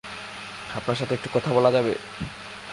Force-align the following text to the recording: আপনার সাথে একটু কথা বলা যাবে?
আপনার 0.75 0.95
সাথে 0.95 1.13
একটু 1.15 1.29
কথা 1.33 1.49
বলা 1.53 1.71
যাবে? 1.71 1.93